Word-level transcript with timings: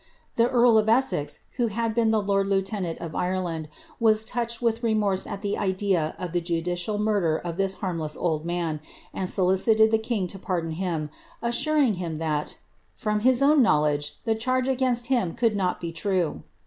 The 0.35 0.49
earl 0.49 0.79
of 0.79 0.89
Essex, 0.89 1.41
who 1.57 1.67
had 1.67 1.93
been 1.93 2.09
lord 2.09 2.47
lieutenant 2.47 2.97
of 2.97 3.13
Ireland, 3.13 3.69
was 3.99 4.25
ttmched 4.25 4.59
with 4.59 4.81
remorse 4.81 5.27
at 5.27 5.43
the 5.43 5.59
idea 5.59 6.15
of 6.17 6.31
the 6.31 6.41
judicial 6.41 6.97
mnrderof 6.97 7.43
til 7.43 7.61
is 7.63 7.75
harmless 7.75 8.17
old 8.17 8.43
man, 8.43 8.79
and 9.13 9.27
solicite<l 9.29 9.91
tlie 9.91 10.01
king 10.01 10.25
to 10.25 10.39
pardon 10.39 10.71
him, 10.71 11.11
assnnr|{ 11.43 11.93
him 11.93 12.17
that, 12.17 12.47
^* 12.47 12.55
from 12.95 13.21
liis 13.21 13.43
own 13.43 13.61
knowledge, 13.61 14.17
the 14.25 14.33
charge 14.33 14.67
against 14.67 15.05
him 15.05 15.35
could 15.35 15.55
not 15.55 15.79
be 15.79 15.91
true." 15.91 16.41